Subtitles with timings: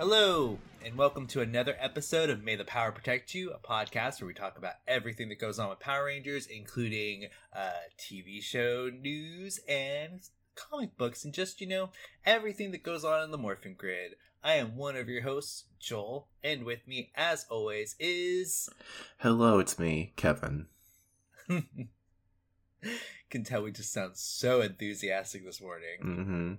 [0.00, 4.28] Hello, and welcome to another episode of May the Power Protect You, a podcast where
[4.28, 9.60] we talk about everything that goes on with Power Rangers, including uh, TV show news
[9.68, 11.90] and comic books, and just, you know,
[12.24, 14.12] everything that goes on in the Morphin Grid.
[14.42, 18.70] I am one of your hosts, Joel, and with me, as always, is.
[19.18, 20.68] Hello, it's me, Kevin.
[21.46, 26.58] Can tell we just sound so enthusiastic this morning.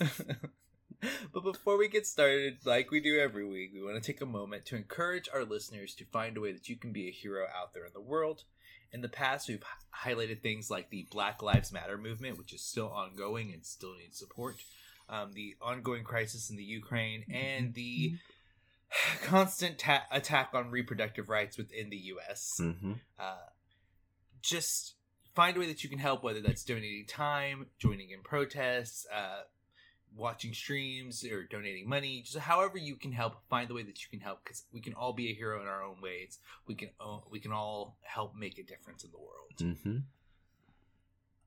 [0.00, 0.30] Mm-hmm.
[1.32, 4.26] but before we get started, like we do every week, we want to take a
[4.26, 7.44] moment to encourage our listeners to find a way that you can be a hero
[7.44, 8.44] out there in the world.
[8.92, 9.64] In the past, we've
[10.04, 14.18] highlighted things like the Black Lives Matter movement, which is still ongoing and still needs
[14.18, 14.56] support,
[15.08, 18.14] um, the ongoing crisis in the Ukraine, and the
[19.24, 22.52] constant ta- attack on reproductive rights within the U.S.
[22.60, 22.92] Mm-hmm.
[23.18, 23.34] Uh,
[24.40, 24.94] just
[25.34, 29.42] find a way that you can help, whether that's donating time, joining in protests, uh,
[30.16, 32.22] watching streams, or donating money.
[32.24, 34.94] Just however you can help, find the way that you can help, because we can
[34.94, 36.38] all be a hero in our own ways.
[36.66, 36.90] We can
[37.30, 39.76] we can all help make a difference in the world.
[39.76, 39.98] Mm-hmm.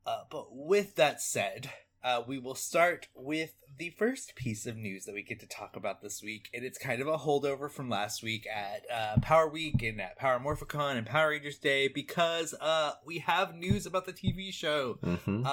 [0.06, 1.70] Uh, but with that said,
[2.04, 5.76] uh, we will start with the first piece of news that we get to talk
[5.76, 9.50] about this week, and it's kind of a holdover from last week at uh, Power
[9.50, 14.06] Week and at Power Morphicon and Power Rangers Day because uh, we have news about
[14.06, 14.98] the TV show.
[15.04, 15.46] Mm-hmm.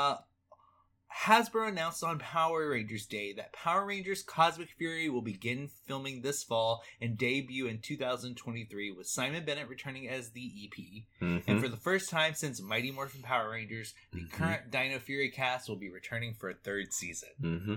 [1.24, 6.42] Hasbro announced on Power Rangers Day that Power Rangers Cosmic Fury will begin filming this
[6.44, 10.78] fall and debut in 2023 with Simon Bennett returning as the EP.
[11.22, 11.50] Mm-hmm.
[11.50, 14.30] And for the first time since Mighty Morphin Power Rangers, the Mhm.
[14.32, 17.30] current Dino Fury cast will be returning for a third season.
[17.40, 17.74] Mm-hmm.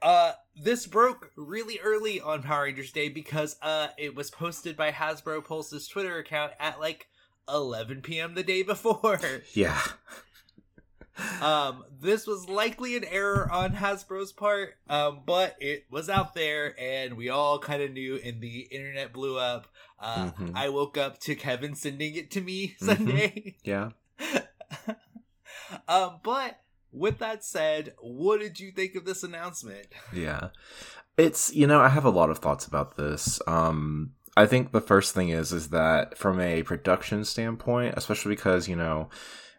[0.00, 4.90] Uh, this broke really early on Power Rangers Day because uh, it was posted by
[4.92, 7.08] Hasbro Pulse's Twitter account at like
[7.48, 8.34] 11 p.m.
[8.34, 9.20] the day before.
[9.54, 9.80] Yeah.
[11.40, 16.74] Um, this was likely an error on Hasbro's part, um, but it was out there,
[16.80, 18.16] and we all kind of knew.
[18.24, 19.68] And the internet blew up.
[20.00, 20.52] Uh, Mhm.
[20.54, 22.86] I woke up to Kevin sending it to me Mhm.
[22.86, 23.56] Sunday.
[23.62, 23.90] Yeah.
[25.88, 26.60] um, but
[26.92, 29.86] with that said, what did you think of this announcement?
[30.12, 30.48] Yeah.
[31.16, 33.40] It's you know, I have a lot of thoughts about this.
[33.46, 38.68] Um I think the first thing is is that from a production standpoint, especially because,
[38.68, 39.08] you know,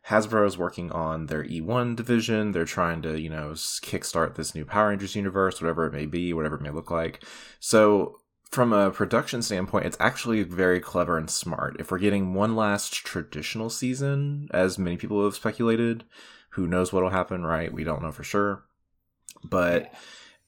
[0.10, 2.52] Hasbro is working on their E1 division.
[2.52, 6.32] They're trying to, you know, kickstart this new Power Rangers universe, whatever it may be,
[6.34, 7.24] whatever it may look like.
[7.60, 8.20] So,
[8.52, 11.78] from a production standpoint, it's actually very clever and smart.
[11.80, 16.04] If we're getting one last traditional season, as many people have speculated,
[16.52, 17.74] who knows what'll happen, right?
[17.74, 18.64] We don't know for sure.
[19.44, 19.92] But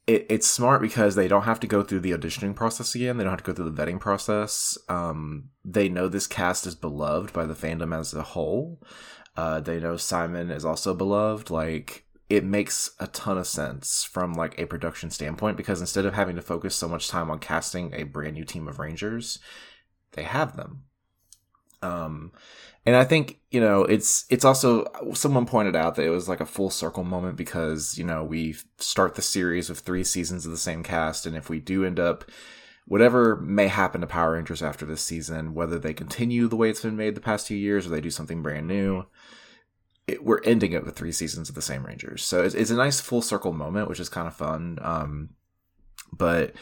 [0.07, 3.17] it, it's smart because they don't have to go through the auditioning process again.
[3.17, 4.77] They don't have to go through the vetting process.
[4.87, 8.81] Um, they know this cast is beloved by the fandom as a whole.
[9.37, 11.49] Uh, they know Simon is also beloved.
[11.51, 16.15] Like it makes a ton of sense from like a production standpoint because instead of
[16.15, 19.39] having to focus so much time on casting a brand new team of Rangers,
[20.13, 20.83] they have them.
[21.83, 22.31] Um,
[22.85, 26.41] and I think you know it's it's also someone pointed out that it was like
[26.41, 30.51] a full circle moment because you know we start the series with three seasons of
[30.51, 32.25] the same cast, and if we do end up
[32.87, 36.81] whatever may happen to Power Rangers after this season, whether they continue the way it's
[36.81, 39.05] been made the past two years or they do something brand new,
[40.07, 42.23] it, we're ending it with three seasons of the same Rangers.
[42.23, 44.79] So it's, it's a nice full circle moment, which is kind of fun.
[44.81, 45.31] Um,
[46.13, 46.53] but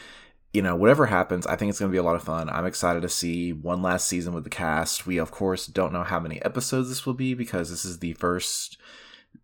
[0.52, 2.48] you know, whatever happens, I think it's going to be a lot of fun.
[2.48, 5.06] I'm excited to see one last season with the cast.
[5.06, 8.14] We, of course, don't know how many episodes this will be because this is the
[8.14, 8.78] first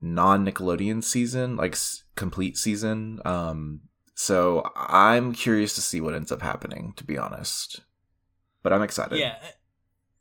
[0.00, 1.76] non Nickelodeon season, like
[2.16, 3.21] complete season.
[3.25, 3.82] Um,
[4.15, 7.81] so I'm curious to see what ends up happening, to be honest.
[8.62, 9.19] But I'm excited.
[9.19, 9.37] Yeah.
[9.43, 9.47] uh,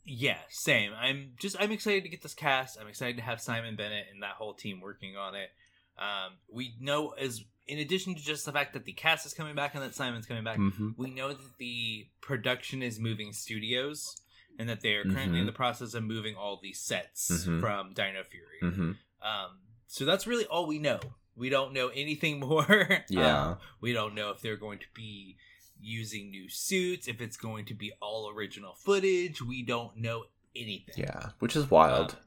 [0.05, 0.93] Yeah, same.
[0.99, 2.79] I'm just I'm excited to get this cast.
[2.79, 5.49] I'm excited to have Simon Bennett and that whole team working on it.
[5.97, 9.55] Um, we know as in addition to just the fact that the cast is coming
[9.55, 14.19] back and that Simon's coming back, hmm we know that the production is moving studios
[14.57, 15.47] and that they are currently in Mhm.
[15.47, 17.59] the process of moving all these sets Mhm.
[17.61, 18.59] from Dino Fury.
[18.73, 18.91] hmm
[19.25, 20.99] Um, so that's really all we know.
[21.35, 23.03] We don't know anything more.
[23.09, 23.47] Yeah.
[23.51, 25.37] Um, we don't know if they're going to be
[25.79, 29.41] using new suits, if it's going to be all original footage.
[29.41, 30.25] We don't know
[30.55, 30.95] anything.
[30.97, 32.11] Yeah, which is wild.
[32.11, 32.17] Um,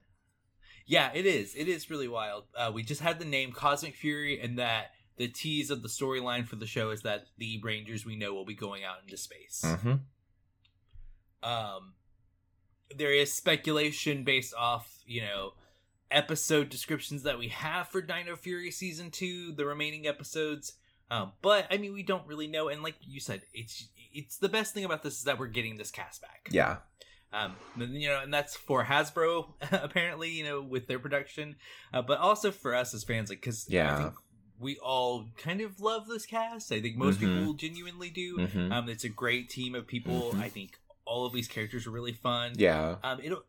[0.86, 1.54] yeah, it is.
[1.54, 2.44] It is really wild.
[2.56, 6.46] Uh, we just had the name Cosmic Fury, and that the tease of the storyline
[6.46, 9.64] for the show is that the Rangers we know will be going out into space.
[9.64, 9.94] hmm
[11.42, 11.94] Um,
[12.94, 15.52] there is speculation based off, you know,
[16.10, 20.74] episode descriptions that we have for Dino Fury season two, the remaining episodes.
[21.10, 24.48] Um, but I mean, we don't really know, and like you said, it's it's the
[24.48, 26.48] best thing about this is that we're getting this cast back.
[26.50, 26.76] Yeah.
[27.32, 31.56] Um, you know, and that's for Hasbro apparently, you know, with their production,
[31.92, 33.92] uh, but also for us as fans, like because Yeah.
[33.96, 34.14] I think
[34.60, 36.70] we all kind of love this cast.
[36.70, 37.38] I think most Mhm.
[37.38, 38.36] people genuinely do.
[38.38, 38.72] Mhm.
[38.72, 40.30] Um, it's a great team of people.
[40.32, 40.40] Mhm.
[40.40, 42.52] I think all of these characters are really fun.
[42.56, 42.96] yeah.
[43.02, 43.42] Um, it'll,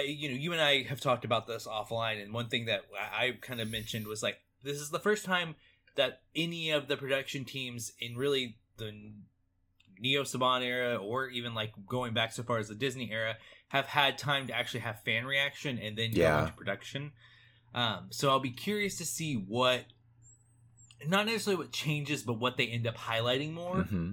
[0.00, 3.26] you know, you and I have talked about this offline, and one thing that I,
[3.26, 5.54] I kind of mentioned was like, this is the first time
[5.96, 8.92] that any of the production teams in really the
[9.98, 13.36] Neo Saban era, or even like going back so far as the Disney era,
[13.68, 17.12] have had time to actually have fan reaction and then go into production.
[17.74, 19.84] Um, so I'll be curious to see what,
[21.06, 24.12] not necessarily what changes, but what they end up highlighting more, hmm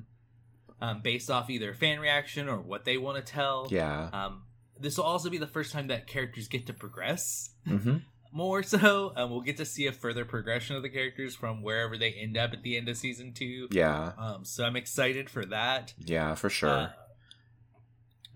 [0.81, 3.67] um, based off either fan reaction or what they want to tell.
[3.69, 4.09] Yeah.
[4.13, 4.43] Um,
[4.79, 7.97] this will also be the first time that characters get to progress hmm
[8.31, 9.11] more so.
[9.15, 12.37] Um, we'll get to see a further progression of the characters from wherever they end
[12.37, 13.67] up at the end of season two.
[13.71, 14.11] Yeah.
[14.19, 15.93] Um, so I'm excited for that.
[15.97, 16.69] Yeah, for sure.
[16.69, 16.89] Uh,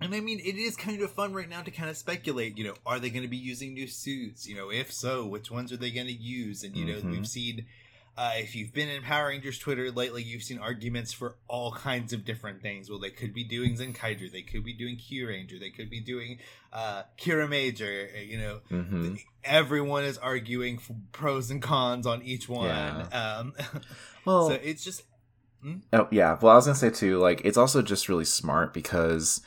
[0.02, 2.58] and I mean, it is kind of fun right now to kind of speculate.
[2.58, 4.48] You know, are they going to be using new suits?
[4.48, 6.64] You know, if so, which ones are they going to use?
[6.64, 7.12] And you know, Mhm.
[7.12, 7.66] we've seen.
[8.16, 12.14] Uh, if you've been in Power Rangers Twitter lately, you've seen arguments for all kinds
[12.14, 12.90] of different things.
[12.90, 16.38] Well, they could be doing Zenkaiger, they could be doing Kyuranger, they could be doing
[16.72, 18.16] uh, Kiramager.
[18.16, 23.08] uh, You know, hmm everyone is arguing for pros and cons on each one.
[23.12, 23.54] Um,
[24.26, 25.04] Well, so it's just
[25.92, 26.38] Oh yeah.
[26.42, 27.20] Well, I was gonna say too.
[27.20, 29.42] Like, it's also just really smart because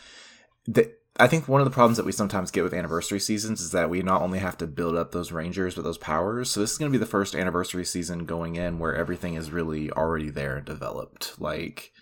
[0.67, 0.93] the.
[1.19, 3.89] I think one of the problems that we sometimes get with anniversary seasons is that
[3.89, 6.51] we not only have to build up those rangers but those powers.
[6.51, 9.51] So this is going to be the first anniversary season going in where everything is
[9.51, 11.41] really already there and developed.
[11.41, 11.93] Like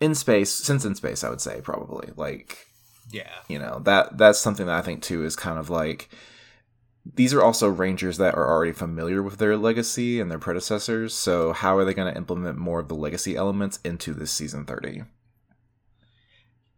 [0.00, 2.66] in space, since in space, I would say probably like
[3.10, 6.08] yeah, you know that that's something that I think too is kind of like
[7.14, 11.14] these are also rangers that are already familiar with their legacy and their predecessors.
[11.14, 14.64] So how are they going to implement more of the legacy elements into this season
[14.64, 15.02] thirty?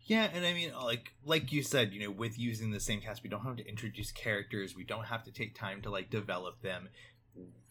[0.08, 3.22] Yeah, and I mean, like like you said, you know, with using the same cast,
[3.22, 4.74] we don't have to introduce characters.
[4.74, 6.88] We don't have to take time to like develop them.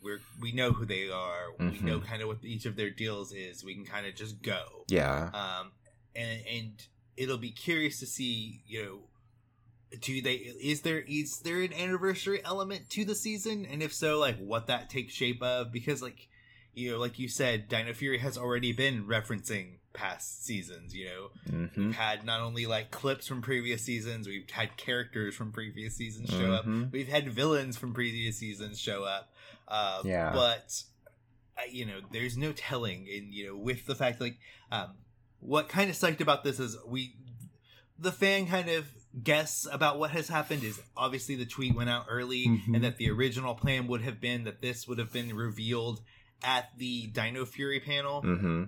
[0.04, 1.48] We're we know who they are.
[1.60, 1.82] We Mhm.
[1.82, 3.64] know kind of what each of their deals is.
[3.64, 4.86] We can kind of just go.
[4.88, 5.72] Yeah, Um,
[6.16, 6.88] and and
[7.18, 9.10] it'll be curious to see, you know,
[10.00, 14.20] do they is there is there an anniversary element to the season, and if so,
[14.20, 15.72] like what that takes shape of?
[15.72, 16.30] Because like
[16.78, 20.94] you know, like you said, Dino Fury has already been referencing past seasons.
[20.96, 25.36] You know, hmm We've had not only like clips from previous seasons, we've had characters
[25.36, 26.66] from previous seasons show up.
[26.66, 26.92] Mhm.
[26.92, 29.34] We've had villains from previous seasons show up.
[29.68, 30.32] Uh, Yeah.
[30.34, 30.84] But,
[31.58, 33.08] uh, you know, there's no telling.
[33.12, 34.38] And, you know, with the fact, like,
[34.72, 34.92] um,
[35.40, 37.16] what kind of psyched about this is we,
[37.98, 38.86] the fan kind of
[39.24, 42.76] guess about what has happened is obviously the tweet went out early Mhm.
[42.76, 46.02] and that the original plan would have been that this would have been revealed
[46.44, 48.64] at the Dino Fury panel hmm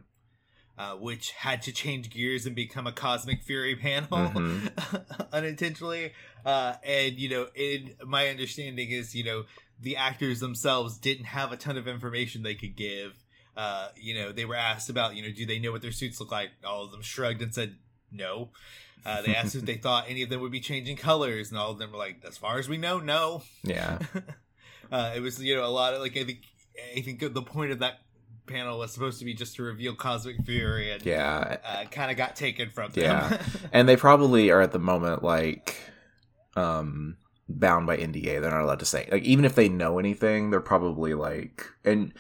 [0.78, 5.30] uh, which had to change gears and become a Cosmic Fury panel Mhm.
[5.34, 6.14] unintentionally.
[6.46, 9.44] Uh, and you know, in my understanding is, you know,
[9.82, 13.12] the actors themselves didn't have a ton of information they could give.
[13.58, 16.18] Uh, you know, they were asked about, you know, do they know what their suits
[16.22, 16.50] look like?
[16.66, 17.76] All of them shrugged and said
[18.10, 18.52] no.
[19.06, 21.72] Uh, they asked if they thought any of them would be changing colors, and all
[21.72, 23.44] of them were like, as far as we know, no.
[23.64, 24.00] yeah,
[24.94, 26.40] uh, it was, you know, a lot of like I think
[26.98, 28.00] I think the point of that
[28.48, 31.58] panel was supposed to be just to reveal Cosmic Fury, and yeah.
[31.64, 33.04] uh, kind of got taken from them.
[33.04, 33.42] Yeah.
[33.72, 35.78] and they probably are at the moment like
[36.56, 37.18] um
[37.48, 38.42] bound by NDA.
[38.42, 39.08] They're not allowed to say.
[39.12, 42.14] Like even if they know anything, they're probably like and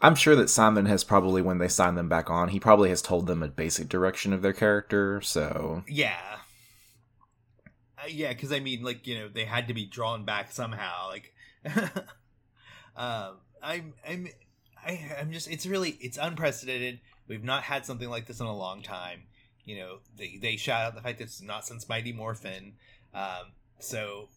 [0.00, 3.00] I'm sure that Simon has probably when they sign them back on, he probably has
[3.00, 6.18] told them a basic direction of their character, so yeah.
[7.98, 11.08] Uh, yeah, because I mean, like you know, they had to be drawn back somehow.
[11.08, 11.32] Like,
[12.96, 14.28] um, I'm, I'm,
[14.84, 15.50] I, I'm just.
[15.50, 17.00] It's really, it's unprecedented.
[17.28, 19.22] We've not had something like this in a long time.
[19.64, 22.74] You know, they they shout out the fact that it's not since Mighty Morphin.
[23.12, 24.28] Um, so,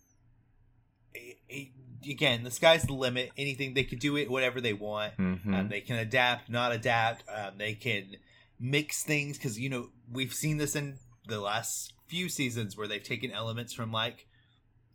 [1.14, 1.68] it, it,
[2.10, 3.32] again, the sky's the limit.
[3.38, 5.16] Anything they could do it, whatever they want.
[5.18, 5.54] mhm.
[5.54, 7.24] Um, they can adapt, not adapt.
[7.30, 8.16] Um, they can
[8.60, 13.04] mix things because you know we've seen this in the last few seasons where they've
[13.04, 14.26] taken elements from like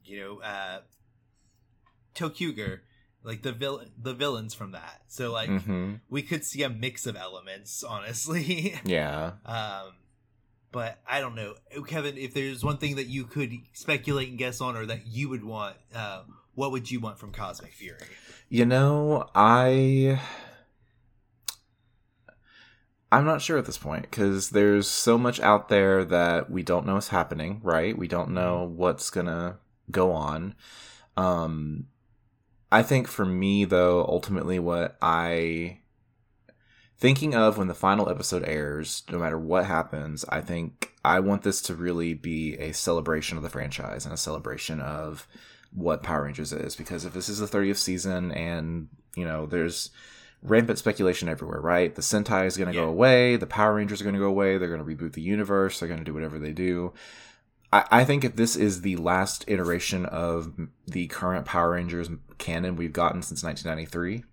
[0.04, 0.80] you know uh
[2.14, 2.80] ToQger,
[3.24, 5.02] like the villain, the villains from that.
[5.08, 6.00] So like Mhm.
[6.08, 8.78] we could see a mix of elements, honestly.
[8.84, 9.32] Yeah.
[9.44, 9.94] um,
[10.70, 11.54] but I don't know,
[11.86, 12.16] Kevin.
[12.18, 15.44] If there's one thing that you could speculate and guess on, or that you would
[15.44, 16.22] want, uh,
[16.54, 17.98] what would you want from Cosmic Fury?
[18.48, 20.20] You know, I
[23.12, 26.84] I'm not sure at this point because there's so much out there that we don't
[26.86, 27.96] know is happening, right?
[27.96, 29.58] We don't know what's gonna
[29.90, 30.56] go on.
[31.16, 31.86] Um,
[32.74, 35.78] I think for me though, ultimately, what I
[36.98, 41.42] thinking of when the final episode airs, no matter what happens, I think I want
[41.42, 45.28] this to really be a celebration of the franchise and a celebration of
[45.72, 46.74] what Power Rangers is.
[46.74, 49.90] Because if this is the 30th season and, you know, there's
[50.42, 51.94] rampant speculation everywhere, right?
[51.94, 52.82] The Sentai is going to Yeah.
[52.86, 55.22] go away, the Power Rangers are going to go away, they're going to reboot the
[55.22, 56.92] universe, they're going to do whatever they do.
[57.90, 60.52] I, think if this is the last iteration of
[60.86, 64.24] the current Power Rangers canon we've gotten since 1993,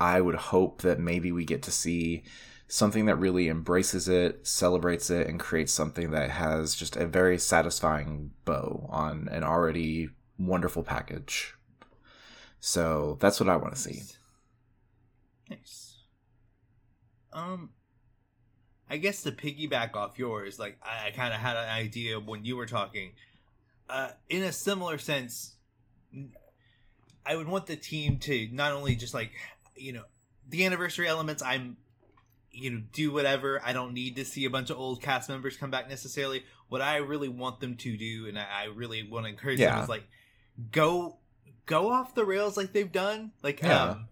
[0.00, 2.22] I would hope that maybe we get to see
[2.66, 7.38] something that really embraces it, celebrates it, and creates something that has just a very
[7.38, 11.54] satisfying bow on an already wonderful package.
[12.60, 14.02] So that's what I want to see.
[15.50, 15.98] Nice.
[17.32, 17.70] Um,
[18.88, 22.44] I guess to piggyback off yours, like I, I kind of had an idea when
[22.44, 23.12] you were talking.
[23.88, 25.54] Uh, in a similar sense,
[27.26, 29.32] I would want the team to not only just like
[29.76, 30.04] you know
[30.48, 31.42] the anniversary elements.
[31.42, 31.76] I'm
[32.50, 33.60] you know do whatever.
[33.64, 36.44] I don't need to see a bunch of old cast members come back necessarily.
[36.68, 39.82] What I really want them to do, and I, I really want to encourage them,
[39.82, 40.04] is like
[40.70, 41.18] go
[41.66, 43.32] go off the rails like they've done.
[43.42, 43.82] Like Yeah.
[43.82, 44.08] um,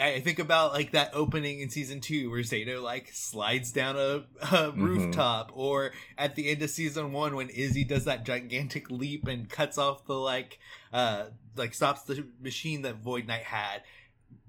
[0.00, 4.24] I think about like that opening in season two where Zayto like slides down a,
[4.54, 9.26] a rooftop, or at the end of season one when Izzy does that gigantic leap
[9.28, 10.58] and cuts off the like
[10.92, 11.24] uh
[11.56, 13.82] like stops the machine that Void Knight had.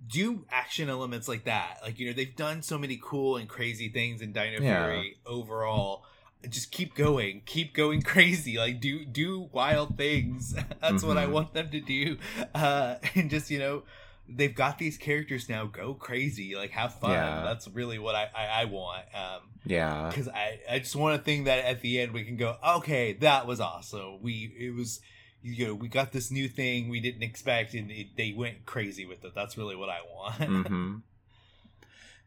[0.06, 1.80] Do action elements like that.
[1.82, 4.86] Like, you know, they've done so many cool and crazy things in Dino Yeah.
[4.86, 6.04] Fury overall.
[6.50, 8.58] Just keep going, keep going crazy.
[8.58, 10.56] Like do do wild things.
[10.82, 11.32] That's what I Mhm.
[11.32, 12.18] want them to do.
[12.54, 13.84] Uh and just, you know,
[14.27, 17.44] they've got these characters now go crazy like have fun Yeah.
[17.44, 20.08] that's really what i i, I want um Yeah.
[20.10, 23.13] because i i just want a thing that at the end we can go okay
[23.13, 25.01] that was awesome we it was
[25.42, 29.06] you know we got this new thing we didn't expect and it, they went crazy
[29.06, 30.96] with it that's really what i want hmm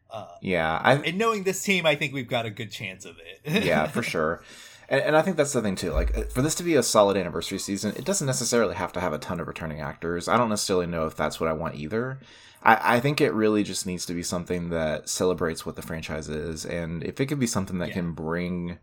[0.09, 0.79] uh Yeah.
[0.81, 3.87] I and knowing this team i think we've got a good chance of it yeah,
[3.87, 4.41] for sure.
[4.89, 5.91] And, and I think that's the thing too.
[5.91, 9.13] Like for this to be a solid anniversary season, it doesn't necessarily have to have
[9.13, 10.27] a ton of returning actors.
[10.27, 12.19] I don't necessarily know if that's what I want either.
[12.63, 16.27] I, I think it really just needs to be something that celebrates what the franchise
[16.29, 17.95] is, and if it could be something that Yeah.
[17.95, 18.79] can bring,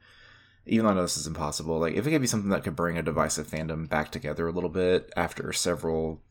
[0.66, 2.76] even though I know this is impossible, like if it could be something that could
[2.76, 6.22] bring a divisive fandom back together a little bit after several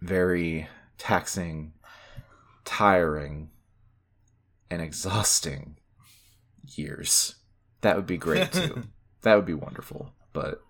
[0.00, 1.72] very taxing,
[2.64, 3.50] tiring,
[4.70, 5.78] and exhausting
[6.76, 7.36] years.
[7.84, 8.82] That would be great too.
[9.22, 10.10] that would be wonderful.
[10.32, 10.60] But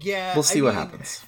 [0.00, 1.24] yeah we'll see I what mean, happens.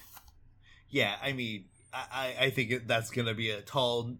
[0.89, 4.15] yeah i mean i i think that's gonna be a tall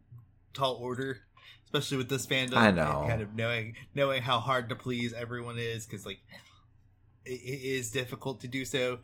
[0.54, 1.20] tall order
[1.64, 3.06] especially with this fandom I know.
[3.08, 6.20] kind of knowing knowing how hard to please everyone is because like
[7.24, 9.00] it, it is difficult to do so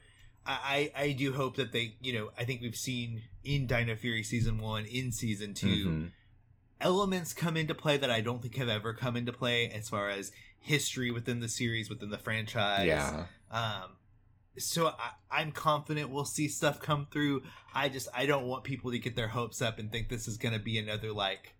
[0.50, 4.24] I, I do hope that they you know i think we've seen in dino fury
[4.24, 6.12] season one in season 2 Mhm.
[6.79, 10.10] Elements come into play that i don't think have ever come into play as far
[10.10, 13.25] as history within the series within the franchise Yeah.
[13.51, 13.91] um,
[14.60, 17.43] so I, I'm confident we'll see stuff come through.
[17.75, 20.38] I just I don't want people to get their hopes up and think this is
[20.38, 21.53] gonna be another like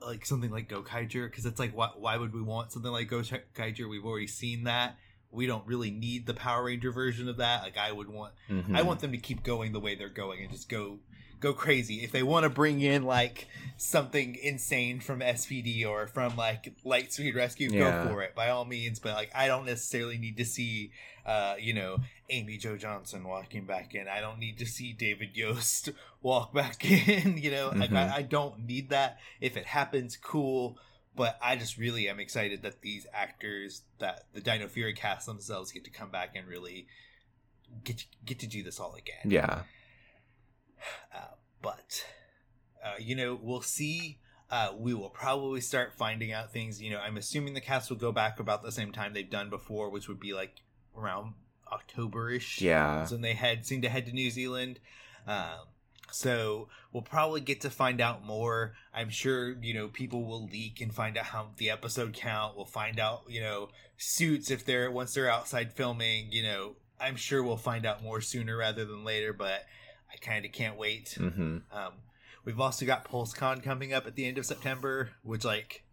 [0.00, 3.20] like something like Gokaiger because it's like why why would we want something like Go
[3.54, 3.88] Kaiger?
[3.88, 4.96] We've already seen that.
[5.30, 7.62] We don't really need the Power Ranger version of that.
[7.62, 8.84] Like I would want I Mhm.
[8.86, 10.98] want them to keep going the way they're going and just go
[11.40, 12.02] go crazy.
[12.02, 17.34] If they want to bring in like something insane from SPD or from like Lightspeed
[17.34, 18.04] Rescue, Yeah.
[18.04, 18.98] go for it by all means.
[18.98, 20.92] But like I don't necessarily need to see
[21.26, 21.98] uh, you know,
[22.30, 24.06] Amy Jo Johnson walking back in.
[24.06, 25.88] I don't need to see David Yost
[26.22, 27.36] walk back in.
[27.42, 28.12] You know, like Mhm.
[28.12, 29.18] I, I don't need that.
[29.40, 30.78] If it happens, cool.
[31.16, 35.72] But I just really am excited that these actors, that the Dino Fury cast themselves,
[35.72, 36.86] get to come back and really
[37.84, 39.30] get get to do this all again.
[39.30, 39.62] Yeah.
[41.14, 42.04] Uh, but
[42.84, 44.18] uh, you know, we'll see.
[44.50, 46.80] Uh, we will probably start finding out things.
[46.80, 49.50] You know, I'm assuming the cast will go back about the same time they've done
[49.50, 50.60] before, which would be like
[50.96, 51.34] around
[51.72, 52.60] October-ish.
[52.60, 53.04] Yeah.
[53.04, 54.78] So when they had seemed to head to New Zealand.
[55.26, 55.66] Um,
[56.12, 58.74] so we'll probably get to find out more.
[58.94, 62.56] I'm sure you know people will leak and find out how the episode count.
[62.56, 66.30] We'll find out you know suits if they're once they're outside filming.
[66.30, 69.32] You know, I'm sure we'll find out more sooner rather than later.
[69.32, 69.64] But
[70.12, 71.14] I kind of can't wait.
[71.18, 71.92] hmm Um,
[72.44, 75.84] we've also got PulseCon coming up at the end of September, which like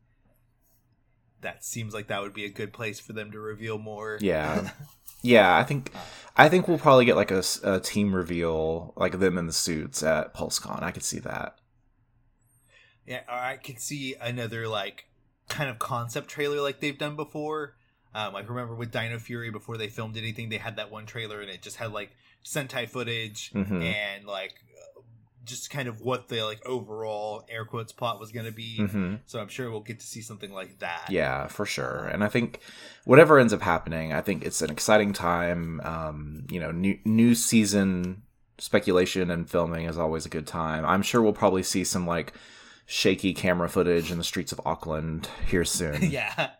[1.41, 4.17] that seems like that would be a good place for them to reveal more.
[4.21, 4.71] Yeah.
[5.25, 5.93] Yeah, I think
[6.35, 10.33] I think we'll probably get like a team reveal, like them in the suits at
[10.35, 10.83] PulseCon.
[10.83, 11.59] I could see that.
[13.07, 15.05] Yeah, or I could see another like
[15.47, 17.75] kind of concept trailer like they've done before.
[18.13, 21.39] Um, like remember with Dino Fury before they filmed anything, they had that one trailer
[21.39, 22.11] and it just had like
[22.43, 23.83] Sentai footage Mhm.
[23.83, 24.53] and like
[25.45, 28.77] just kind of what the like overall air quotes plot was going to be.
[28.77, 31.07] hmm So I'm sure we'll get to see something like that.
[31.09, 32.05] Yeah, for sure.
[32.05, 32.59] And I think
[33.03, 35.81] whatever ends up happening, I think it's an exciting time.
[35.83, 38.21] Um, you know, new new season
[38.57, 40.85] speculation and filming is always a good time.
[40.85, 42.31] I'm sure we'll probably see some like
[42.85, 46.03] shaky camera footage in the streets of Auckland here soon.
[46.09, 46.51] yeah.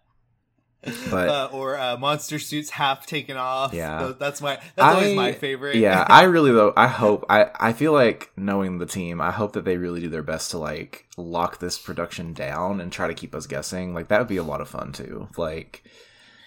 [1.10, 3.74] But uh, or uh, monster suits half taken off.
[3.74, 4.14] Yeah.
[4.20, 5.76] That's my that's always my favorite.
[5.76, 9.54] yeah, I really though I hope I I feel like knowing the team, I hope
[9.54, 13.14] that they really do their best to like lock this production down and try to
[13.14, 13.94] keep us guessing.
[13.94, 15.30] Like that would be a lot of fun too.
[15.38, 15.84] Like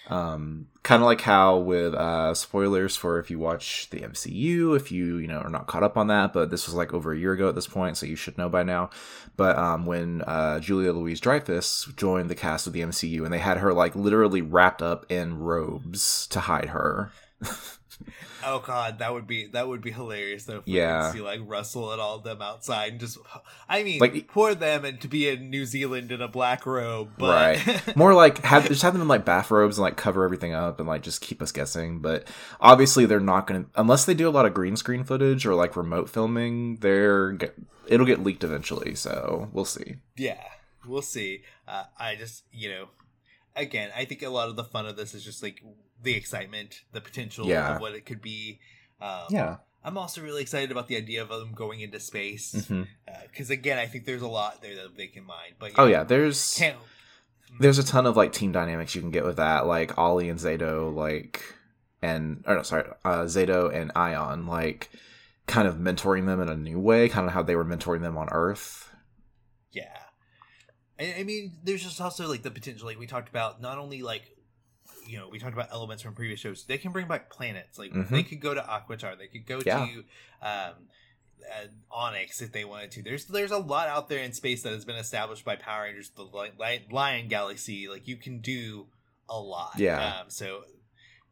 [0.09, 4.91] um kind of like how with uh spoilers for if you watch the MCU, if
[4.91, 7.17] you, you know, are not caught up on that, but this was like over a
[7.17, 8.89] year ago at this point, so you should know by now.
[9.35, 13.57] But um when uh Julia Louis-Dreyfus joined the cast of the MCU and they had
[13.57, 17.11] her like literally wrapped up in robes to hide her.
[18.43, 20.59] Oh god, that would be that would be hilarious though.
[20.59, 21.03] If we Yeah.
[21.11, 23.17] could see like Russell and all of them outside and just.
[23.67, 27.09] I mean, Like- poor them and to be in New Zealand in a black robe,
[27.17, 27.95] but Right.
[27.97, 30.87] More like have just have them in like bathrobes and like cover everything up and
[30.87, 31.99] like just keep us guessing.
[31.99, 32.27] But
[32.61, 35.75] obviously they're not gonna unless they do a lot of green screen footage or like
[35.75, 36.77] remote filming.
[36.77, 37.37] They're
[37.87, 38.95] it'll get leaked eventually.
[38.95, 39.95] So we'll see.
[40.15, 40.41] yeah,
[40.85, 41.41] we'll see.
[41.67, 42.85] Uh, I just you know,
[43.55, 45.61] again, I think a lot of the fun of this is just like
[46.01, 47.75] the excitement, the potential Yeah.
[47.75, 48.59] of what it could be.
[49.01, 49.57] Um, Yeah.
[49.83, 52.69] I'm also really excited about the idea of them going into space
[53.23, 55.53] because again, I think there's a lot there that they can mine.
[55.59, 56.03] But Oh yeah.
[56.03, 56.77] There's can't
[57.59, 59.65] there's a ton of like team dynamics you can get with that.
[59.65, 61.41] Like Ollie and Zayto like
[62.01, 64.89] and or no sorry uh, Zayto and Aiyon like
[65.45, 68.17] kind of mentoring them in a new way, kind of how they were mentoring them
[68.17, 68.91] on Earth.
[69.71, 69.97] Yeah.
[70.99, 74.01] I, I mean, there's just also like the potential, like we talked about, not only
[74.01, 74.23] like,
[75.07, 76.65] you know, we talked about elements from previous shows.
[76.65, 77.77] They can bring back planets.
[77.79, 78.09] Like Mhm.
[78.09, 79.17] they could go to Aquitar.
[79.17, 79.85] They could go Yeah.
[79.85, 80.03] to
[80.41, 80.73] um,
[81.49, 83.03] uh, Onyx if they wanted to.
[83.03, 86.09] There's there's a lot out there in space that has been established by Power Rangers,
[86.11, 87.87] the Li- Li- Lion Galaxy.
[87.87, 88.87] Like you can do
[89.29, 89.73] a lot.
[89.77, 90.19] Yeah.
[90.21, 90.63] Um, so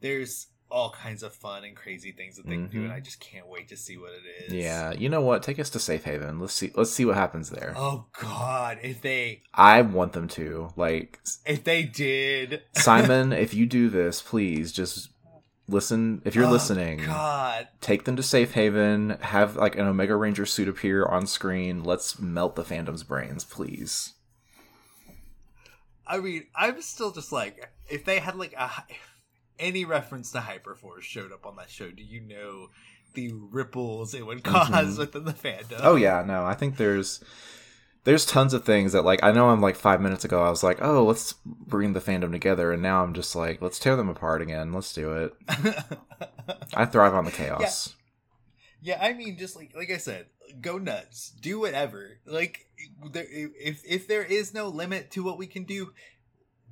[0.01, 2.95] there's all kinds of fun and crazy things that they can do, and Mhm.
[2.95, 4.53] I just can't wait to see what it is.
[4.53, 5.43] Yeah, you know what?
[5.43, 6.39] Take us to Safe Haven.
[6.39, 6.71] Let's see.
[6.75, 7.73] Let's see what happens there.
[7.77, 13.31] Oh God, if they I want them to like if they did Simon.
[13.31, 15.09] if you do this, please just
[15.67, 16.21] listen.
[16.25, 19.17] If you're Oh, listening, God, take them to Safe Haven.
[19.21, 21.83] Have like an Omega Ranger suit appear on screen.
[21.83, 24.13] Let's melt the fandom's brains, please.
[26.07, 28.69] I mean, I'm still just like, if they had like a
[29.59, 32.69] any reference to Hyperforce showed up on that show, do you know
[33.13, 34.99] the ripples it would because Mhm.
[34.99, 35.79] within the fandom?
[35.81, 37.23] Oh yeah, no, I think there's
[38.03, 40.63] there's tons of things that like I know I'm like five minutes ago I was
[40.63, 44.09] like, oh, let's bring the fandom together, and now I'm just like, let's tear them
[44.09, 44.73] apart again.
[44.73, 45.33] Let's do it.
[46.73, 47.95] I thrive on the chaos.
[48.81, 50.27] yeah, I mean, just like like I said,
[50.61, 52.19] go nuts, do whatever.
[52.25, 52.67] Like,
[53.11, 55.93] there, if if there is no limit to what we can do,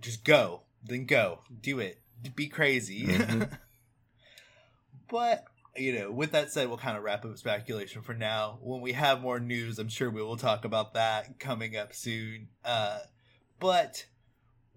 [0.02, 0.62] just go.
[0.86, 2.02] Then go, do it,
[2.36, 3.06] be crazy.
[3.08, 3.58] Mhm.
[5.10, 8.60] but you know, with that said, we'll kind of wrap up speculation for now.
[8.62, 12.50] When we have more news, I'm sure we will talk about that coming up soon.
[12.64, 13.00] Uh,
[13.60, 14.06] but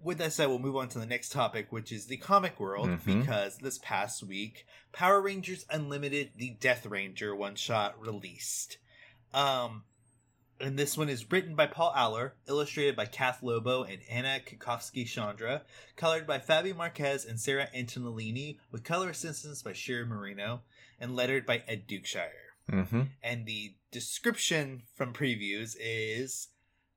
[0.01, 2.87] with that said, we'll move on to the next topic, which is the comic world,
[2.89, 3.05] Mhm.
[3.21, 8.77] because this past week, Power Rangers Unlimited, the Death Ranger one shot released.
[9.35, 9.83] Um,
[10.59, 15.05] and this one is written by Paul Allor, illustrated by Kath Lobo and Anna Kikowski
[15.05, 15.63] Chandra,
[15.95, 20.61] colored by Fabi Marquez and Sarah Antonellini, with color assistance by Shira Marino,
[20.99, 22.29] and lettered by Ed Dukeshire.
[22.71, 23.01] Mm-hmm.
[23.23, 26.49] And the description from previews is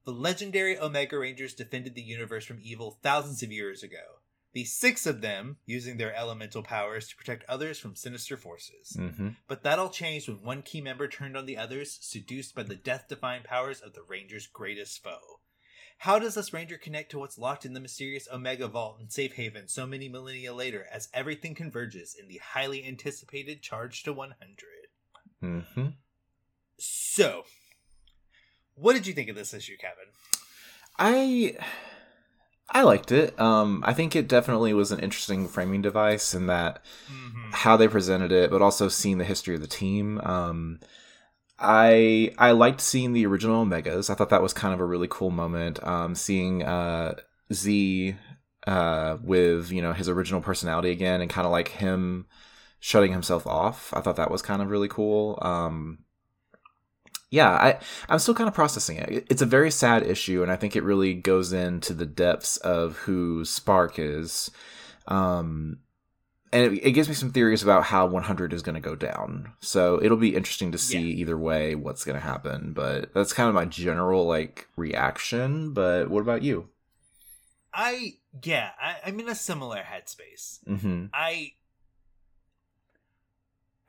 [0.04, 4.19] the legendary Omega Rangers defended the universe from evil thousands of years ago.
[4.52, 8.96] The six of them using their elemental powers to protect others from sinister forces.
[8.98, 9.28] Mm-hmm.
[9.46, 12.74] But that all changed when one key member turned on the others, seduced by the
[12.74, 15.40] death defying powers of the Ranger's greatest foe.
[15.98, 19.34] How does this Ranger connect to what's locked in the mysterious Omega Vault in Safe
[19.34, 24.38] Haven so many millennia later as everything converges in the highly anticipated Charge to 100?
[25.42, 25.86] Mm-hmm.
[26.78, 27.44] So,
[28.74, 30.06] what did you think of this issue, Kevin?
[30.98, 31.58] I
[32.70, 33.38] I liked it.
[33.40, 37.50] Um, I think it definitely was an interesting framing device in that Mm-hmm.
[37.52, 40.20] how they presented it, but also seeing the history of the team.
[40.22, 40.80] Um,
[41.58, 44.10] I I liked seeing the original Omegas.
[44.10, 45.82] I thought that was kind of a really cool moment.
[45.86, 47.16] Um, seeing uh,
[47.52, 48.16] Z
[48.66, 52.26] uh, with you know his original personality again, and kind of like him
[52.80, 53.92] shutting himself off.
[53.94, 55.38] I thought that was kind of really cool.
[55.42, 56.00] Um,
[57.30, 59.08] yeah, I I'm still kind of processing it.
[59.08, 62.56] It- It's a very sad issue, and I think it really goes into the depths
[62.58, 64.50] of who Spark is.
[65.08, 65.78] Um,
[66.52, 69.52] and it, it gives me some theories about how 100 is going to go down.
[69.60, 71.14] So it'll be interesting to see Yeah.
[71.20, 72.72] either way what's going to happen.
[72.72, 75.72] But that's kind of my general like reaction.
[75.72, 76.68] But what about you?
[77.72, 80.58] I, yeah, I, I'm in a similar headspace.
[80.68, 81.06] Mm-hmm.
[81.14, 81.52] I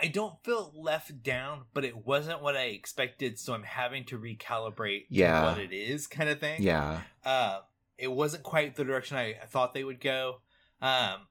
[0.02, 4.18] I don't feel left down, but it wasn't what I expected, so I'm having to
[4.18, 5.46] recalibrate to Yeah.
[5.52, 6.64] what it is, kind of thing.
[6.64, 7.02] Yeah.
[7.24, 7.60] Uh,
[7.98, 10.42] it wasn't quite the direction I, thought they would go.
[10.82, 11.28] Um,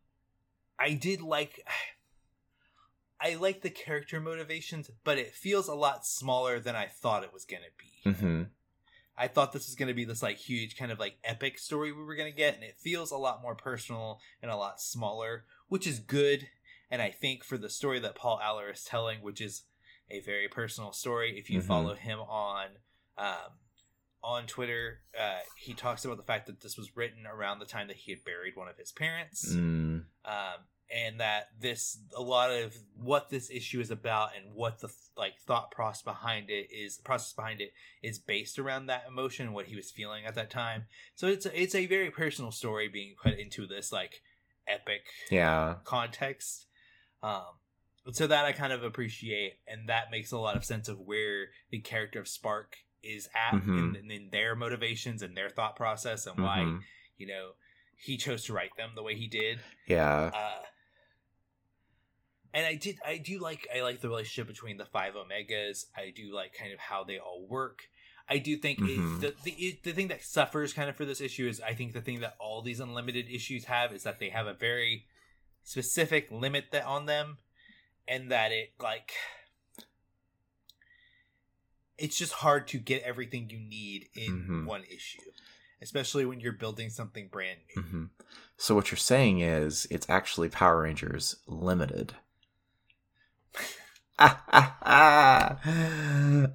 [0.78, 1.66] I did like,
[3.20, 7.32] I like the character motivations, but it feels a lot smaller than I thought it
[7.32, 8.10] was gonna be.
[8.10, 8.42] Mm-hmm.
[9.18, 11.92] I thought this was going to be this like huge kind of like epic story
[11.92, 14.80] we were going to get, and it feels a lot more personal and a lot
[14.80, 16.48] smaller, which is good.
[16.90, 19.64] And I think for the story that Paul Allor is telling, which is
[20.10, 21.66] a very personal story, if you Mhm.
[21.66, 22.78] follow him on
[23.16, 23.58] um,
[24.22, 27.86] on Twitter, uh, he talks about the fact that this was written around the time
[27.88, 30.04] that he had buried one of his parents Mm.
[30.24, 34.88] um, and that this a lot of what this issue is about and what the
[35.16, 37.72] like thought process behind it is process behind it
[38.02, 41.44] is based around that emotion and what he was feeling at that time so it's
[41.46, 44.22] a, it's a very personal story being put into this like
[44.66, 45.76] epic Yeah.
[45.84, 46.66] context
[47.22, 47.44] um
[48.12, 51.48] so that i kind of appreciate and that makes a lot of sense of where
[51.70, 53.96] the character of spark is at Mhm.
[54.00, 56.80] in, in their motivations and their thought process and why Mhm.
[57.18, 57.52] you know
[57.96, 60.30] he chose to write them the way he did Yeah.
[60.34, 60.62] uh,
[62.52, 65.84] and I did I do like I like the relationship between the five omegas.
[65.96, 67.82] I do like kind of how they all work.
[68.28, 68.88] I do think Mhm.
[68.88, 71.74] it, the, the it- the thing that suffers kind of for this issue is I
[71.74, 75.06] think the thing that all these unlimited issues have is that they have a very
[75.62, 77.38] specific limit that on them,
[78.08, 79.12] and that it like
[81.98, 84.64] it's just hard to get everything you need in Mhm.
[84.66, 85.20] one issue,
[85.82, 87.82] especially when you're building something brand new.
[87.82, 88.04] hmm
[88.56, 92.14] So what you're saying is it's actually Power Rangers Limited.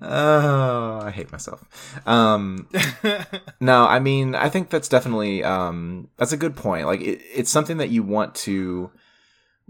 [0.01, 1.63] Oh, I hate myself.
[2.06, 2.67] Um,
[3.60, 6.86] no, I mean, I think that's definitely um, that's a good point.
[6.86, 8.91] Like, it, it's something that you want to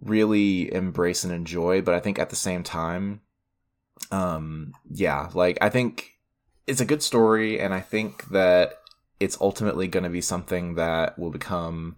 [0.01, 3.21] really embrace and enjoy, but I think at the same time,
[4.11, 6.11] um, yeah, like I think
[6.67, 8.73] it's a good story, and I think that
[9.19, 11.95] it's ultimately going to be something that will become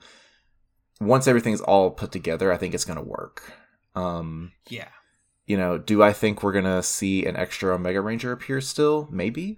[1.00, 2.52] once everything's all put together.
[2.52, 3.54] I think it's going to work.
[3.96, 4.90] Um, yeah.
[5.48, 9.08] You know, do I think we're gonna see an extra Omega Ranger appear still?
[9.12, 9.58] Maybe.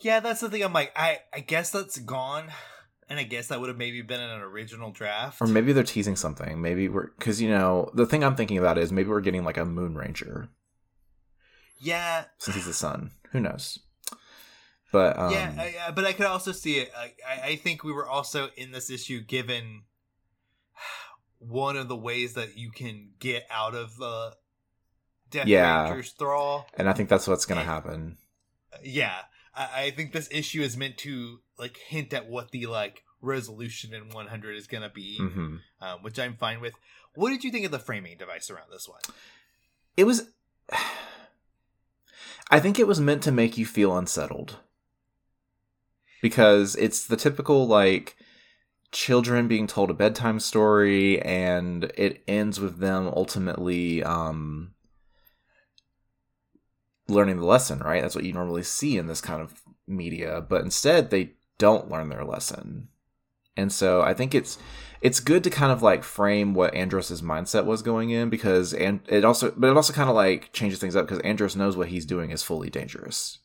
[0.00, 0.62] Yeah, that's the thing.
[0.64, 2.48] I'm like, I I guess that's gone,
[3.08, 5.40] and I guess that would have maybe been in an original draft.
[5.40, 6.60] Or maybe they're teasing something.
[6.60, 9.58] Maybe we're because you know the thing I'm thinking about is maybe we're getting like
[9.58, 10.48] a Moon Ranger
[11.82, 13.10] yeah, since he's the sun.
[13.32, 13.78] Who knows?
[14.92, 16.90] But um, yeah, I, I- but I could also see it.
[16.96, 17.12] I
[17.50, 19.82] I think we were also in this issue given
[21.40, 24.34] one of the ways that you can get out of the
[25.30, 25.84] Death Yeah.
[25.90, 26.66] Ranger's thrall.
[26.74, 28.16] and I think that's what's gonna happen.
[28.82, 29.16] Yeah,
[29.54, 33.92] I, I think this issue is meant to like hint at what the like resolution
[33.94, 36.74] in 100 is gonna be, hmm um, which I'm fine with.
[37.14, 39.00] What did you think of the framing device around this one?
[39.96, 40.28] It was.
[42.52, 44.58] I think it was meant to make you feel unsettled
[46.20, 48.16] because it's the typical like
[48.92, 54.74] children being told a bedtime story and it ends with them ultimately um
[57.08, 58.02] learning the lesson right?
[58.02, 62.08] That's what you normally see in this kind of media but instead they don't learn
[62.08, 62.88] their lesson.
[63.56, 64.58] And so i think it's
[65.02, 69.00] it's good to kind of like frame what andros's mindset was going in because and
[69.08, 71.88] it also but it also kind of like changes things up because andros knows what
[71.88, 73.38] he's doing is fully dangerous.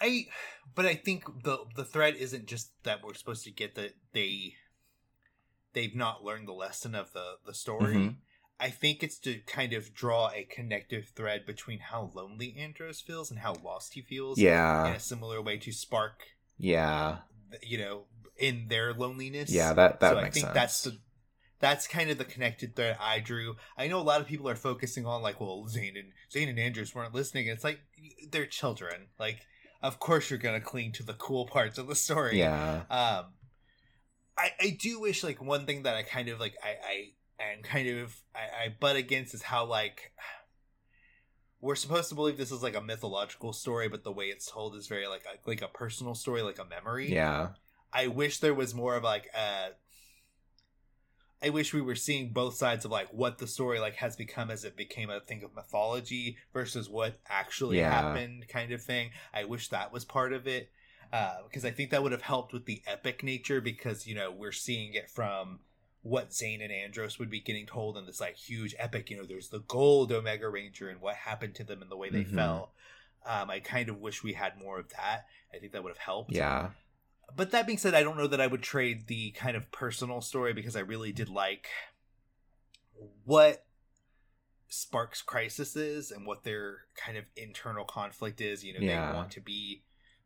[0.00, 0.26] I
[0.74, 4.54] but I think the the thread isn't just that we're supposed to get that they
[5.72, 7.94] they've not learned the lesson of the the story.
[7.94, 8.16] Mhm.
[8.60, 13.30] I think it's to kind of draw a connective thread between how lonely Andros feels
[13.30, 14.38] and how lost he feels.
[14.38, 16.22] Yeah, in a similar way to Spark,
[16.56, 17.18] yeah
[17.62, 18.04] you know,
[18.36, 19.50] in their loneliness.
[19.50, 20.98] yeah that that so makes I think sense that's the
[21.60, 23.56] that's kind of the connected thread I drew.
[23.76, 26.58] I know a lot of people are focusing on like, well, Zhane and Zhane and
[26.58, 27.46] Andros weren't listening.
[27.46, 27.80] It's like
[28.30, 29.06] they're children.
[29.18, 29.46] Like,
[29.84, 32.38] of course you're gonna cling to the cool parts of the story.
[32.38, 33.26] yeah Um,
[34.36, 37.62] I I do wish like one thing that I kind of like I I am
[37.62, 40.12] kind of I, I butt against is how like
[41.60, 44.74] we're supposed to believe this is like a mythological story, but the way it's told
[44.76, 47.12] is very like a, like a personal story, like a memory.
[47.12, 47.50] yeah
[47.92, 49.68] I wish there was more of like uh
[51.44, 54.50] I wish we were seeing both sides of like what the story like has become
[54.50, 57.90] as it became a thing of mythology versus what actually Yeah.
[57.90, 59.10] happened kind of thing.
[59.34, 60.70] I wish that was part of it.
[61.12, 64.30] Uh, because I think that would have helped with the epic nature because you know
[64.32, 65.60] we're seeing it from
[66.02, 69.10] what Zhane and Andros would be getting told in this like huge epic.
[69.10, 72.10] You know, there's the gold Omega Ranger and what happened to them and the way
[72.10, 72.34] they Mhm.
[72.34, 72.74] fell.
[73.26, 75.26] Um, I kind of wish we had more of that.
[75.52, 76.70] I think that would have helped yeah
[77.36, 80.20] but that being said, I don't know that I would trade the kind of personal
[80.20, 81.66] story because I really did like
[83.24, 83.64] what
[84.68, 88.64] Spark's crisis is and what their kind of internal conflict is.
[88.64, 89.10] You know, Yeah.
[89.10, 89.84] they want to be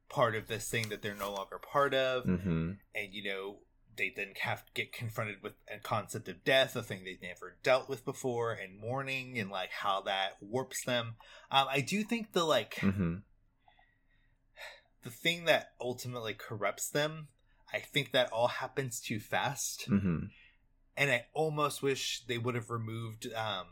[0.09, 2.73] part of this thing that they're no longer part of, Mm-hmm.
[2.95, 3.59] and you know
[3.97, 7.57] they then have to get confronted with a concept of death, a thing they've never
[7.65, 11.17] dealt with before, and mourning, and like how that warps them.
[11.51, 13.17] Um, I do think the like Mm-hmm.
[15.05, 17.29] The thing that ultimately corrupts them.
[17.73, 20.27] I think that all happens too fast Mm-hmm.
[20.97, 23.67] and I almost wish they would have removed um,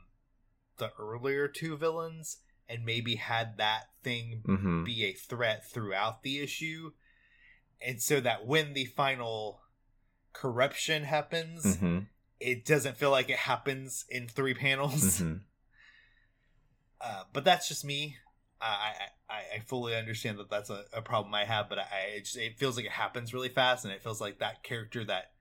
[0.78, 4.84] the earlier two villains and maybe had that thing Mm-hmm.
[4.84, 6.90] be a threat throughout the issue,
[7.80, 9.60] and so that when the final
[10.32, 11.98] corruption happens, Mm-hmm.
[12.38, 15.20] it doesn't feel like it happens in three panels.
[15.20, 15.36] Mm-hmm.
[17.00, 18.16] Uh, but that's just me.
[18.60, 18.92] I,
[19.36, 21.84] I I fully understand that that's a, a problem I have, but I
[22.16, 25.04] it, just, it feels like it happens really fast, and it feels like that character
[25.04, 25.32] that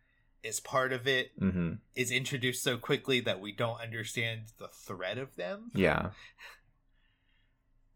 [0.44, 1.74] is part of it Mm-hmm.
[1.96, 5.72] is introduced so quickly that we don't understand the threat of them.
[5.74, 6.10] Yeah.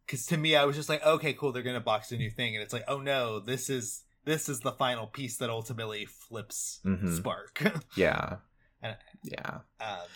[0.06, 2.56] Because to me, I was just like, okay, cool, they're gonna box a new thing,
[2.56, 6.80] and it's like, oh no, this is this is the final piece that ultimately flips
[6.86, 7.16] Mhm.
[7.18, 7.62] Spark.
[7.96, 8.38] Yeah.
[8.82, 9.60] And- Yeah.
[9.80, 10.08] um,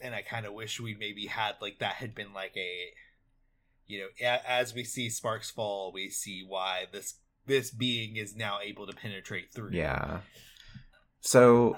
[0.00, 2.86] and I kind of wish we maybe had like that had been like a,
[3.86, 7.14] you know, a- as we see Sparks fall, we see why this
[7.46, 9.70] this being is now able to penetrate through.
[9.72, 10.20] Yeah.
[11.20, 11.76] So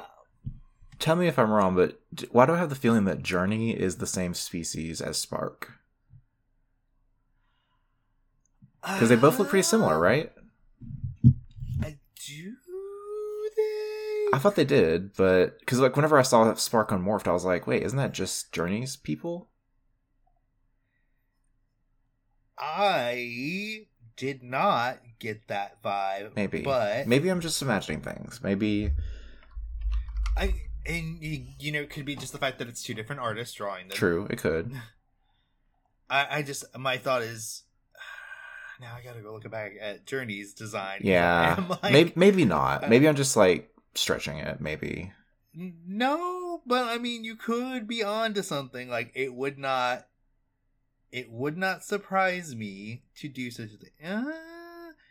[0.98, 3.70] tell me if I'm wrong, but d- why do I have the feeling that Journey
[3.72, 5.72] is the same species as Spark?
[8.82, 10.32] Because they both look pretty similar, uh, right?
[11.82, 12.56] I do
[13.56, 14.26] they?
[14.32, 17.66] I thought they did, but because like whenever I saw Spark unmorphed, I was like,
[17.66, 19.48] wait, isn't that just Journey's people?
[22.58, 26.34] I did not get that vibe.
[26.36, 26.62] Maybe.
[26.62, 28.40] but Maybe I'm just imagining things.
[28.42, 28.90] Maybe.
[30.36, 30.54] I
[30.86, 33.88] and you know it could be just the fact that it's two different artists drawing
[33.88, 33.96] them.
[33.96, 34.72] True, it could.
[36.10, 37.64] I, I just my thought is
[38.80, 41.00] now I gotta go look back at Journey's design.
[41.02, 41.56] Yeah.
[41.82, 42.84] Like, maybe, maybe not.
[42.84, 44.60] uh, Maybe I'm just like stretching it.
[44.60, 45.12] Maybe.
[45.54, 48.88] no, but I mean you could be onto something.
[48.88, 50.06] Like it would not,
[51.16, 53.90] it would not surprise me to do such a thing.
[54.04, 54.32] Uh,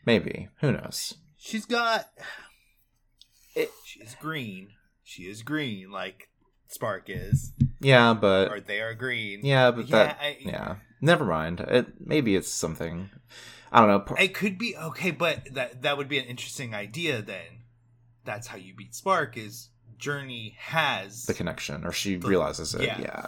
[0.05, 0.47] Maybe.
[0.61, 1.15] Who knows?
[1.37, 2.07] she's got.
[3.55, 4.69] It- she is green.
[5.03, 6.29] She is green, like
[6.67, 9.41] Spark is, Yeah, but or they are green.
[9.45, 10.75] yeah, but that I, yeah.
[11.01, 11.59] Never mind.
[11.61, 13.09] It maybe it's something.
[13.71, 14.15] I don't know.
[14.17, 17.21] It could be okay, but that that would be an interesting idea.
[17.21, 17.63] Then,
[18.23, 19.37] that's how you beat Spark.
[19.37, 22.81] Is Journey has the connection, or she The- realizes it.
[22.83, 22.99] yeah.
[22.99, 23.27] Yeah.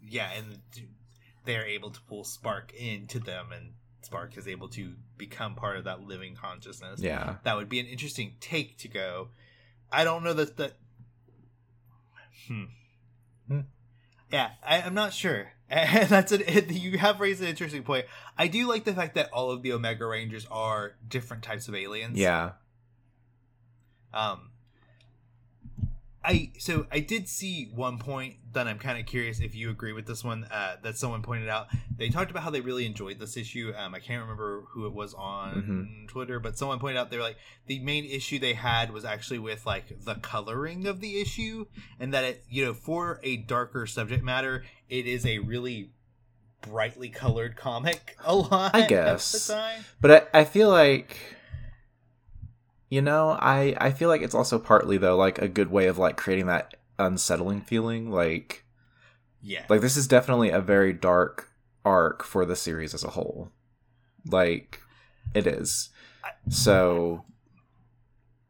[0.00, 0.60] yeah, and
[1.44, 5.84] they're able to pull Spark into them, and Spark is able to become part of
[5.84, 7.00] that living consciousness.
[7.00, 7.36] Yeah.
[7.44, 9.28] that would be an interesting take to go.
[9.90, 10.72] I don't know that that.
[12.48, 12.64] Hmm.
[13.48, 13.60] Hmm.
[14.30, 15.52] Yeah, I, I'm not sure.
[15.70, 18.06] And that's an you have raised an interesting point.
[18.36, 21.74] I do like the fact that all of the Omega Rangers are different types of
[21.74, 22.18] aliens.
[22.18, 22.52] Yeah.
[24.12, 24.50] Um.
[26.24, 29.92] I so I did see one point that I'm kind of curious if you agree
[29.92, 31.66] with this one uh, that someone pointed out.
[31.96, 33.72] They talked about how they really enjoyed this issue.
[33.76, 36.06] Um, I can't remember who it was on Mm-hmm.
[36.06, 39.38] Twitter, but someone pointed out they were like the main issue they had was actually
[39.38, 41.66] with like the coloring of the issue,
[42.00, 45.90] and that it you know for a darker subject matter, it is a really
[46.62, 48.74] brightly colored comic a lot.
[48.74, 49.34] I guess.
[49.34, 49.84] of the time.
[50.00, 51.18] But I, I feel like
[52.94, 55.98] you know, I I feel like it's also partly though like a good way of
[55.98, 58.64] like creating that unsettling feeling like
[59.42, 59.64] Yeah.
[59.68, 61.50] like this is definitely a very dark
[61.84, 63.50] arc for the series as a whole.
[64.30, 64.80] Like
[65.34, 65.90] it is.
[66.48, 67.24] So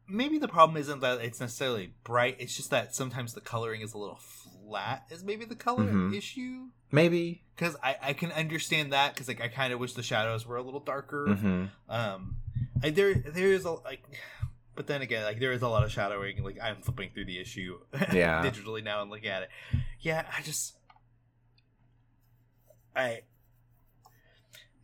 [0.06, 3.94] maybe the problem isn't that it's necessarily bright it's just that sometimes the coloring is
[3.94, 6.14] a little flat is maybe the color Mhm.
[6.14, 10.02] issue maybe because I, I can understand that because like i kind of wish the
[10.02, 11.70] shadows were a little darker mhm.
[11.88, 12.36] um
[12.82, 14.02] I, there there is a like
[14.74, 17.38] but then again like there is a lot of shadowing like i'm flipping through the
[17.40, 17.78] issue
[18.12, 18.44] Yeah.
[18.44, 19.50] digitally now and looking at it
[20.00, 20.74] yeah i just
[22.96, 23.20] i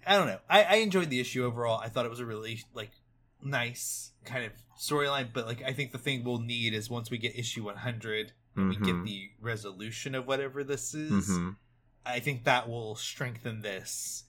[0.07, 2.63] i don't know I, I enjoyed the issue overall i thought it was a really
[2.75, 2.91] like
[3.43, 7.19] nice kind of storyline but like i think the thing we'll need is once we
[7.19, 9.05] get issue 100 and we get Mhm.
[9.07, 11.57] the resolution of whatever this is Mhm.
[12.07, 14.25] i think that will strengthen this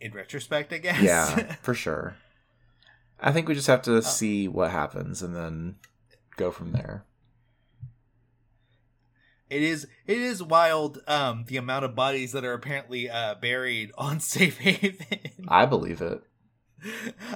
[0.00, 2.16] in retrospect i guess Yeah, for sure.
[3.20, 5.76] I think we just have to see what happens and then
[6.36, 7.04] go from there.
[9.50, 13.92] It is it is wild um the amount of bodies that are apparently uh buried
[13.96, 15.20] on Safe Haven.
[15.48, 16.22] I believe it.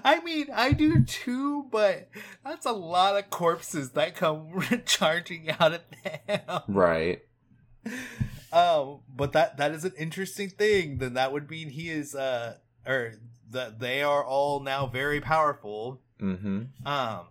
[0.05, 2.09] I mean, I do too, but
[2.45, 5.81] that's a lot of corpses that come charging out of
[6.29, 6.61] them.
[6.69, 7.23] Right.
[8.53, 10.99] Um, but that that is an interesting thing.
[10.99, 13.15] Then that would mean he is uh or
[13.53, 16.01] that they are all now very powerful.
[16.21, 16.87] Mm-hmm.
[16.87, 17.27] Um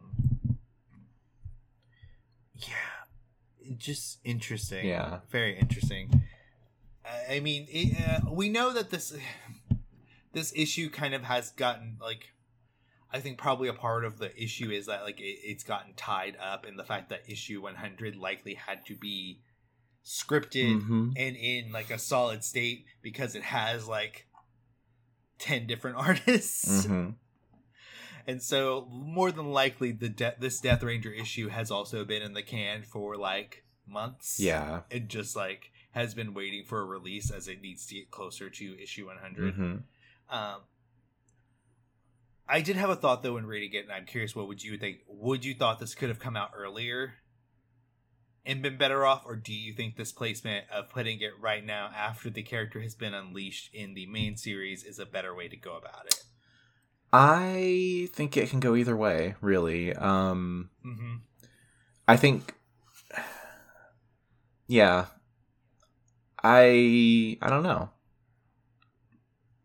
[2.56, 2.76] Yeah.
[3.78, 4.88] Just interesting.
[4.88, 5.20] Yeah.
[5.30, 6.24] Very interesting.
[7.30, 9.14] I- mean, it, uh, we know that this
[10.34, 12.30] this issue kind of has gotten like
[13.14, 16.38] I think probably a part of the issue is that like it, it's gotten tied
[16.42, 19.42] up in the fact that issue 100 likely had to be
[20.06, 21.14] scripted Mhm.
[21.18, 24.26] and in like a solid state because it has like
[25.42, 26.86] 10 different artists.
[26.88, 27.16] Mhm.
[28.28, 32.34] and so more than likely the de- this death ranger issue has also been in
[32.34, 34.40] the can for like months.
[34.40, 34.82] Yeah.
[34.90, 38.50] it just like has been waiting for a release as it needs to get closer
[38.50, 39.76] to issue 100 hmm
[40.30, 40.62] um
[42.48, 44.78] i did have a thought though in reading it and i'm curious what would you
[44.78, 47.14] think would you thought this could have come out earlier
[48.46, 51.90] and been better off or do you think this placement of putting it right now
[51.96, 55.58] after the character has been unleashed in the main series is a better way to
[55.58, 56.24] go about it
[57.14, 59.94] I think it can go either way, really.
[59.94, 61.16] Um, mm-hmm.
[62.08, 62.56] I think,
[64.68, 65.08] yeah,
[66.42, 67.90] I I don't know.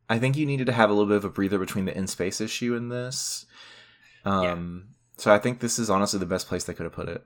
[0.08, 2.06] I think you needed to have a little bit of a breather between the in
[2.06, 3.46] space issue and this.
[4.24, 7.24] Um, so I think this is honestly the best place they could have put it.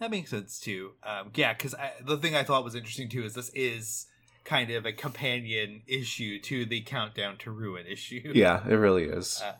[0.00, 0.92] That makes sense too.
[1.02, 4.06] Um, yeah, because the thing I thought was interesting too is this is
[4.44, 8.32] kind of a companion issue to the Countdown to Ruin issue.
[8.34, 9.42] Yeah, it really is.
[9.44, 9.52] Uh,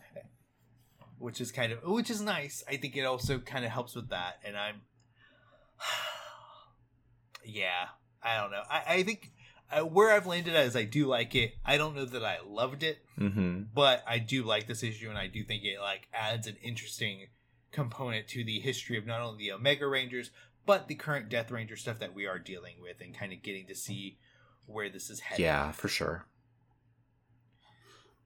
[1.19, 2.63] which is kind of which is nice.
[2.67, 4.81] I think it also kind of helps with that, and I'm,
[7.45, 7.89] yeah,
[8.23, 8.63] I don't know.
[8.67, 9.31] I, I think
[9.71, 11.53] uh, where I've landed at is I do like it.
[11.63, 15.17] I don't know that I loved it, hmm but I do like this issue, and
[15.19, 17.27] I do think it like adds an interesting
[17.71, 20.31] component to the history of not only the Omega Rangers
[20.65, 23.67] but the current Death Ranger stuff that we are dealing with, and kind of getting
[23.67, 24.17] to see
[24.65, 25.43] where this is headed.
[25.43, 26.25] Yeah, for sure.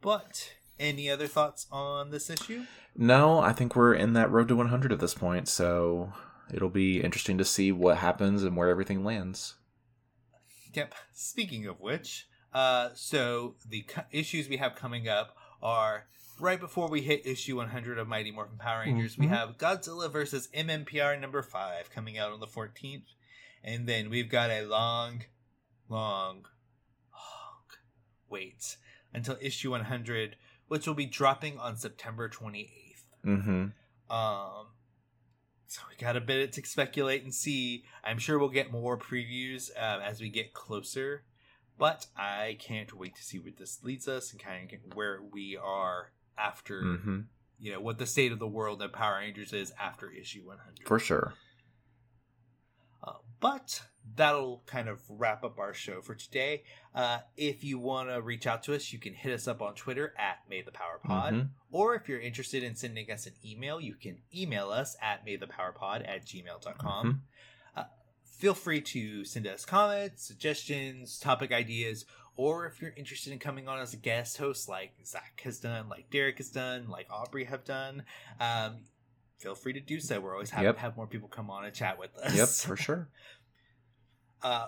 [0.01, 2.63] But any other thoughts on this issue?
[2.95, 6.13] No, I think we're in that road to 100 at this point, so
[6.53, 9.55] it'll be interesting to see what happens and where everything lands.
[10.73, 10.93] Yep.
[11.13, 16.05] Speaking of which, uh, so the co- issues we have coming up are
[16.39, 19.17] right before we hit issue 100 of Mighty Morphin Power Rangers.
[19.17, 19.29] We Mhm.
[19.29, 23.07] have Godzilla versus MMPR number five coming out on the 14th,
[23.63, 25.25] and then we've got a long,
[25.89, 26.45] long,
[27.11, 27.63] long
[28.29, 28.77] wait
[29.11, 33.05] until issue 100, which will be dropping on September 28th.
[33.23, 33.67] hmm
[34.07, 34.67] Um,
[35.65, 37.85] so we got a bit to speculate and see.
[38.03, 41.23] I'm sure we'll get more previews um, as we get closer,
[41.77, 45.57] but I can't wait to see where this leads us and kind of where we
[45.57, 47.21] are after, hmm
[47.57, 50.85] you know, what the state of the world of Power Rangers is after issue 100.
[50.85, 51.33] For sure.
[53.01, 53.81] Uh, but
[54.15, 56.63] that'll kind of wrap up our show for today.
[56.93, 59.73] Uh, if you want to reach out to us, you can hit us up on
[59.73, 61.33] Twitter at May the Power Pod.
[61.33, 61.49] Mhm.
[61.71, 66.07] Or if you're interested in sending us an email, you can email us at maythepowerpod
[66.07, 67.05] at gmail.com.
[67.07, 67.19] Mhm.
[68.37, 73.67] Feel free to send us comments, suggestions, topic ideas, or if you're interested in coming
[73.69, 77.45] on as a guest host like Zach has done, like Derek has done, like Aubrey
[77.45, 78.03] have done,
[78.41, 78.79] um,
[79.39, 80.19] feel free to do so.
[80.19, 80.75] We're always happy Yep.
[80.75, 82.35] to have more people come on and chat with us.
[82.35, 83.07] Yep, for sure.
[84.43, 84.67] Uh,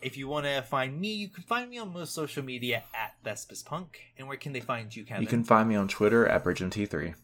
[0.00, 3.14] if you want to find me, you can find me on most social media at
[3.22, 3.98] Thespis Punk.
[4.18, 5.22] And where can they find you, Kevin?
[5.22, 7.14] You can find me on Twitter at BridgeMT3.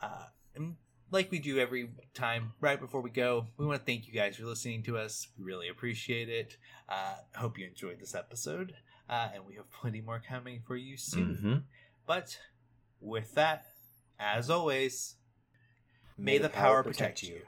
[0.00, 0.06] Uh,
[0.54, 0.76] and
[1.10, 4.36] like we do every time, right before we go, we want to thank you guys
[4.36, 5.28] for listening to us.
[5.38, 6.56] We really appreciate it.
[6.88, 8.74] Uh, hope you enjoyed this episode.
[9.08, 11.34] Uh, and we have plenty more coming for you soon.
[11.40, 11.56] hmm
[12.06, 12.38] But
[13.00, 13.66] with that,
[14.20, 15.16] as always,
[16.18, 17.40] may, the power protect you.